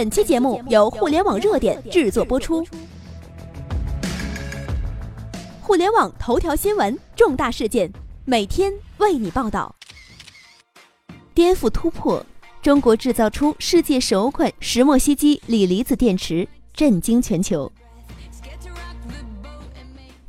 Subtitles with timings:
[0.00, 2.66] 本期节目由互联网热点制作播出。
[5.60, 7.92] 互联网头条新闻，重大事件，
[8.24, 9.76] 每天为你报道。
[11.34, 12.24] 颠覆突破，
[12.62, 17.70] 中国制造出世界首款石墨烯基锂离子电池，震惊全球。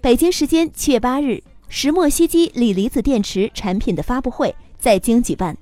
[0.00, 5.56] 北京时间七月八日，石墨烯基锂离子电池产品的发布会在京举办。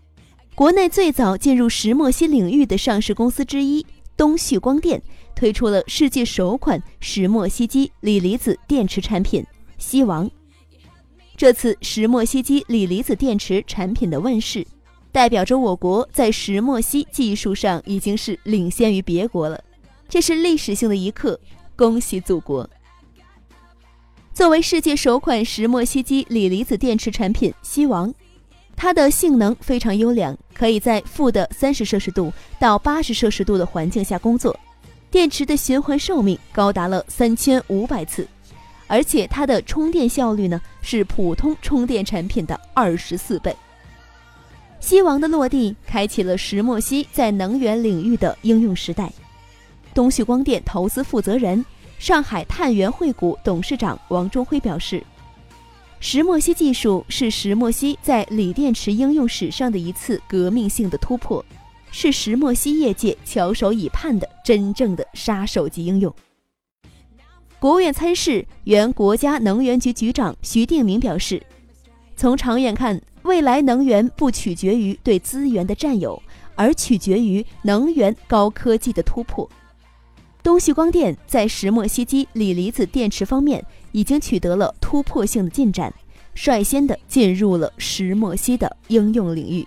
[0.55, 3.87] 国内最早进入石墨烯领域的上市公司之一
[4.19, 5.01] 东旭光电
[5.37, 9.47] 推出了世界首款石墨烯基锂离子电池产品
[9.79, 10.29] “烯王”。
[11.37, 14.67] 这次石墨烯基锂离子电池产品的问世，
[15.13, 19.63] 代表着我国在石墨烯技术上已经是领先于别国了，
[20.09, 21.39] 这是历史性的一刻，
[21.77, 22.69] 恭喜祖国！
[24.35, 28.13] 作为世界首款石墨烯基锂离子电池产品“烯王”。
[28.81, 34.57] 它的性能非常优良，可以在负的三十摄氏度到八十摄氏度的环境下工作。
[35.11, 38.27] 电池的循环寿命高达了三千五百次，
[38.87, 43.55] 而且它的充电效率呢是普通充电产品的二十四倍。
[44.79, 49.13] 西王的落地，开启了石墨烯在能源领域的应用时代。
[49.93, 51.65] 东旭光电投资负责人、
[51.99, 55.03] 上海碳源汇谷董事长王忠辉表示。
[56.01, 61.45] 石墨烯技术是石墨烯在锂电池应用史上的一次革命性的突破，
[61.91, 66.15] 是石墨烯业界翘首以盼的真正的杀手级应用。
[67.59, 71.43] 国务院参事、原国家能源局局长徐定明表示，
[72.15, 76.23] 从长远看，未来能源不取决于对资源的占有，
[76.55, 79.49] 而取决于能源高科技的突破。
[80.45, 83.63] 东旭光电在石墨烯基锂离子电池方面。
[83.93, 85.93] 已经取得了突破性的进展，
[86.35, 89.67] 率先的进入了石墨烯的应用领域。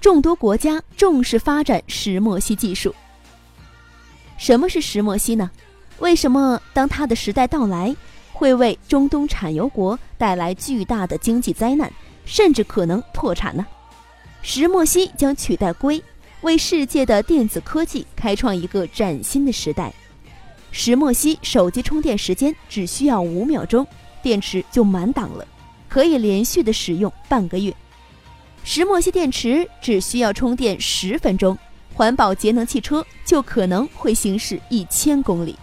[0.00, 2.92] 众多国家重视发展石墨烯技术。
[4.36, 5.48] 什么是石墨烯呢？
[6.00, 7.94] 为什么当它的时代到来，
[8.32, 11.90] 会为中东产油国带来巨大的经济灾难，
[12.24, 13.64] 甚至可能破产呢？
[14.42, 16.02] 石墨烯将取代硅。
[16.42, 19.92] 为世界的电子科技开创一个崭新的时代。
[20.70, 23.86] 石墨烯手机充电时间只需要五秒钟，
[24.22, 25.46] 电池就满档了，
[25.88, 27.74] 可以连续的使用半个月。
[28.64, 31.56] 石墨烯电池只需要充电十分钟，
[31.94, 35.56] 环保节能汽车就可能会行驶一千公里。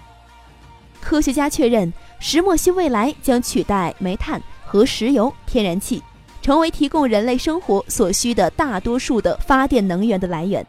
[1.01, 6.03] 科学家确认，石墨烯未来将取代煤炭和石油、天然气。
[6.41, 10.65] 成为提供人类生活所需的大多数的发电能源的来源。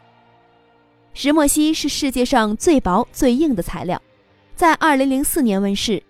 [1.13, 4.01] 石墨烯是世界上最薄最硬的材料，
[4.55, 6.03] 在2004年问世。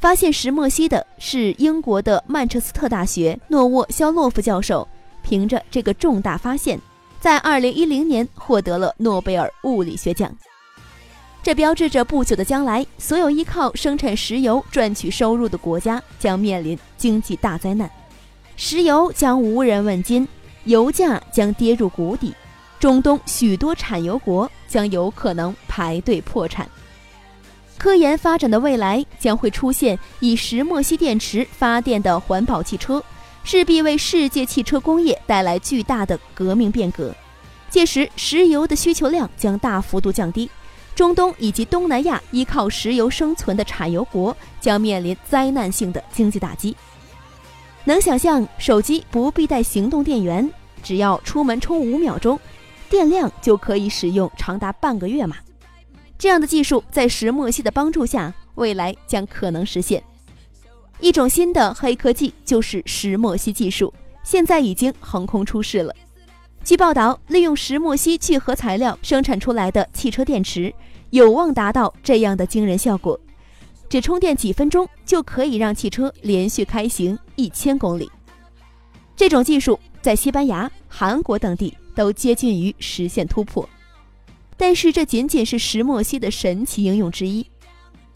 [0.00, 4.86] 发现石墨烯的是英国的曼彻斯特大学诺沃肖洛夫教授，
[5.22, 6.78] 凭着这个重大发现，
[7.18, 10.32] 在2010年获得了诺贝尔物理学奖。
[11.42, 17.90] 这标志着不久的将来，所有依靠生产石油赚取收入的国家将面临经济大灾难。
[18.60, 20.26] 石油将无人问津，
[20.64, 22.34] 油价将跌入谷底，
[22.80, 26.68] 中东许多产油国将有可能排队破产。
[27.78, 33.00] 科研发展的未来将会出现以石墨烯电池发电的环保汽车，
[33.44, 37.14] 势必为世界汽车工业带来巨大的革命变革。
[37.70, 40.50] 届时，石油的需求量将大幅度降低，
[40.96, 46.76] 中东以及东南亚依靠石油生存的产油国将面临灾难性的经济打击。
[47.84, 50.50] 能想象手机不必带行动电源，
[50.82, 52.38] 只要出门充五秒钟，
[52.90, 55.36] 电量就可以使用长达半个月吗？
[56.18, 60.02] 这样的技术在石墨烯的帮助下，未来将可能实现。
[61.00, 63.94] 一种新的黑科技就是石墨烯技术，
[64.24, 65.94] 现在已经横空出世了。
[66.64, 70.74] 据报道，利用石墨烯聚合材料生产出来的汽车电池，
[71.10, 73.18] 有望达到这样的惊人效果。
[73.88, 78.10] 只充电几分钟就可以让汽车连续开行一千公里，
[79.16, 83.68] 这种技术在西班牙、韩国等地都接近于实现突破。
[84.56, 87.46] 但是这仅仅是石墨烯的神奇应用之一。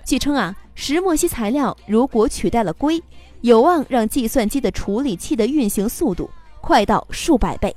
[0.04, 3.00] 据称啊，石墨烯材料如果取代了硅，
[3.40, 6.28] 有望让计算机的处理器的运行速度
[6.60, 7.74] 快到数百倍。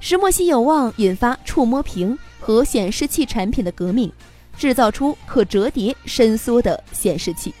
[0.00, 4.10] 石墨烯有望引发触摸屏和显示器产品的革命。
[4.56, 7.54] 制造出可折叠伸缩的显示器，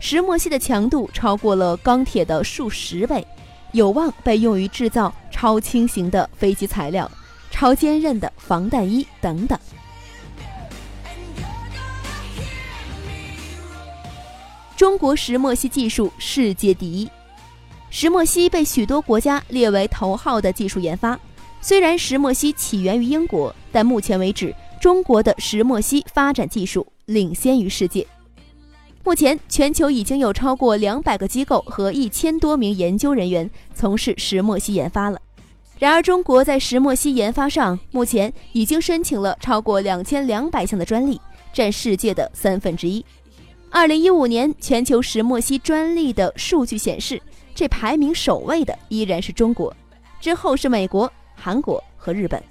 [0.00, 3.26] 石墨烯的强度超过了钢铁的数十倍，
[3.72, 7.10] 有望被用于制造超轻型的飞机材料、
[7.50, 9.58] 超坚韧的防弹衣等等。
[14.76, 17.10] 中国石墨烯技术世界第一，
[17.90, 21.18] 石墨烯被许多国家列为头号的技术研发。
[21.60, 28.06] 虽然石墨烯起源于英国，但目前为止，中国的石墨烯发展技术领先于世界。
[29.04, 35.18] 目前，全球已经有超过两百个机构和一千多名研究人员从事石墨烯研发了。
[35.78, 41.20] 然而，中国在石墨烯研发上目前已经申请了超过两千两百项的专利，
[41.52, 43.04] 占世界的三分之一。
[43.70, 47.20] 二零一五年全球石墨烯专利的数据显示，
[47.54, 49.74] 这排名首位的依然是中国，
[50.20, 52.42] 之后是美国、韩国和日本。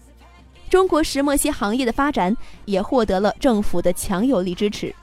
[0.70, 2.36] 中国石墨烯行业的发展
[2.66, 4.94] 也获得了政府的强有力支持。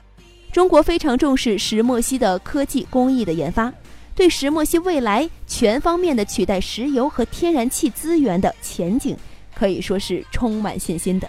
[0.51, 3.73] 中国非常重视石墨烯的科技工艺的研发，
[4.15, 9.17] 对石墨烯未来全方面的取代石油和天然气资源的前景
[9.53, 11.27] 可以说是充满信心的。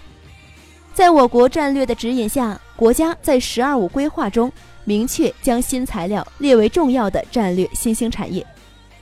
[0.93, 4.51] 在我国战略的指引下，国家在“十二五”规划中
[4.83, 8.45] 明确将新材料列为重要的战略新兴产业。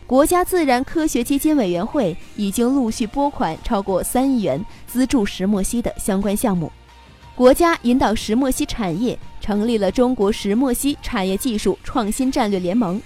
[0.07, 6.71] 国家自然科学基金委员会已经陆续拨款超过三亿元资助石墨烯的相关项目。
[7.33, 13.01] 国家引导石墨烯产业成立了中国石墨烯产业技术创新战略联盟，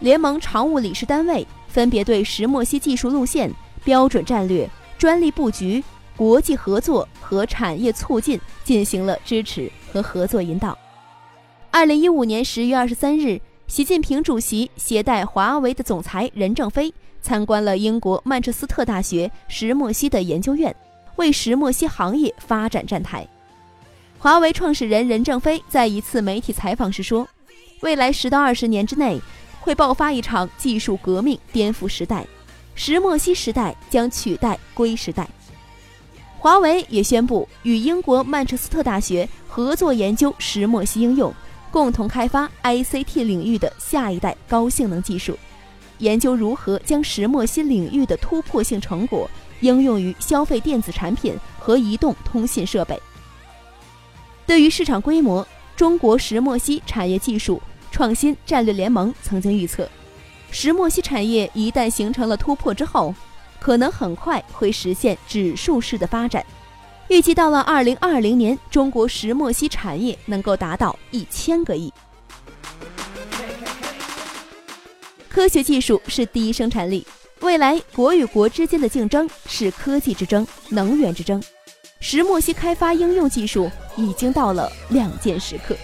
[0.00, 3.52] 联盟常务理事单位分别对石墨烯技术路线、
[3.84, 5.84] 标准战略、专利布局、
[6.16, 10.76] 国际合作和产业促进进行了支持和合作引导。
[11.70, 16.92] 二零一五年十月二十三日，习近平主席携带华为的总裁任正非
[17.22, 20.74] 参观了英国曼彻斯特大学石墨烯的研究院，
[21.16, 23.26] 为石墨烯行业发展站台。
[24.18, 27.26] 华为创始人任正非在一次媒体采访时说
[27.80, 29.20] ：“未来十到二十年之内，
[29.60, 32.26] 会爆发一场技术革命，颠覆时代，
[32.74, 35.26] 石墨烯时代将取代硅时代。”
[36.38, 41.32] 华为也宣布与英国曼彻斯特大学合作研究石墨烯应用，
[41.72, 45.36] 共同开发 ICT 领域的下一代高性能技术，
[45.98, 49.28] 研究如何将石墨烯领域的突破性成果
[49.60, 53.00] 应用于消费电子产品和移动通信设备。
[54.46, 57.60] 对于市场规模，中国石墨烯产业技术
[57.90, 59.88] 创新战略联盟曾经预测，
[60.50, 63.14] 石墨烯产业一旦形成了突破之后，
[63.58, 66.44] 可能很快会实现指数式的发展。
[67.12, 71.92] 预计到了二零二零年，中国石墨烯产业能够达到一千个亿。
[75.28, 77.06] 科学技术是第一生产力，
[77.40, 81.42] 未来国与国之间的竞争是科技之争、能源之争。
[82.00, 85.76] 石墨烯开发应用技术已经到了亮剑时刻。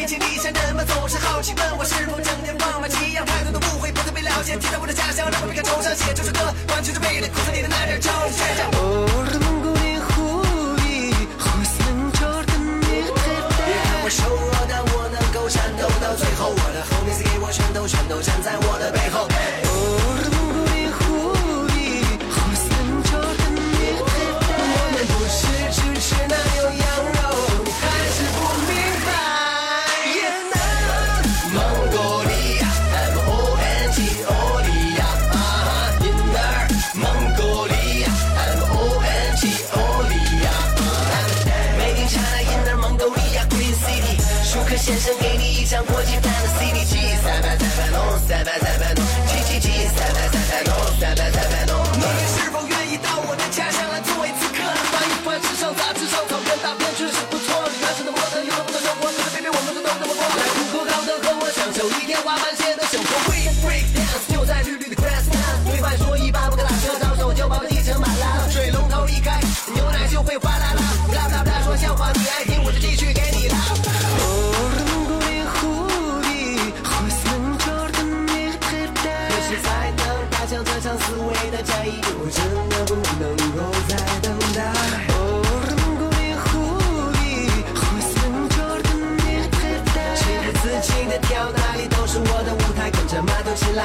[0.00, 4.56] 上旅途，未经历险，人们总是好奇问我是否整天放慢一样太多的误会，不曾被了解。
[4.56, 8.40] 提到我的家乡，让我别看惆怅，写这首歌，完全是为了苦涩里的男人超倔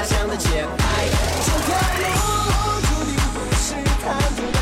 [0.05, 0.85] 想的简单
[1.45, 2.03] 就跳跃
[2.81, 4.54] 注定不是坎坷